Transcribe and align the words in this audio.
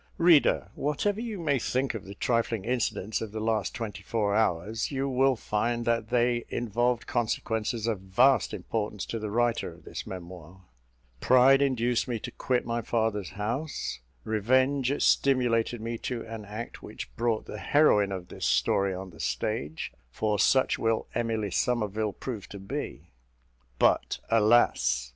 Reader, 0.17 0.71
whatever 0.73 1.21
you 1.21 1.39
may 1.39 1.59
think 1.59 1.93
of 1.93 2.05
the 2.05 2.15
trifling 2.15 2.65
incidents 2.65 3.21
of 3.21 3.31
the 3.31 3.39
last 3.39 3.75
twenty 3.75 4.01
four 4.01 4.33
hours, 4.33 4.89
you 4.89 5.07
will 5.07 5.35
find 5.35 5.85
that 5.85 6.09
they 6.09 6.43
involved 6.49 7.05
consequences 7.05 7.85
of 7.85 7.99
vast 7.99 8.51
importance 8.51 9.05
to 9.05 9.19
the 9.19 9.29
writer 9.29 9.71
of 9.71 9.83
this 9.83 10.07
memoir. 10.07 10.61
Pride 11.19 11.61
induced 11.61 12.07
me 12.07 12.17
to 12.17 12.31
quit 12.31 12.65
my 12.65 12.81
father's 12.81 13.29
house; 13.37 13.99
revenge 14.23 14.91
stimulated 15.03 15.79
me 15.81 15.99
to 15.99 16.25
an 16.25 16.45
act 16.45 16.81
which 16.81 17.15
brought 17.15 17.45
the 17.45 17.59
heroine 17.59 18.11
of 18.11 18.29
this 18.29 18.47
story 18.47 18.95
on 18.95 19.11
the 19.11 19.19
stage, 19.19 19.91
for 20.09 20.39
such 20.39 20.79
will 20.79 21.05
Emily 21.13 21.51
Somerville 21.51 22.13
prove 22.13 22.49
to 22.49 22.57
be. 22.57 23.11
But, 23.77 24.17
alas! 24.31 25.09